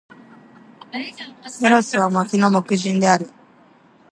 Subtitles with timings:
[1.61, 3.29] メロスは、村の牧人である。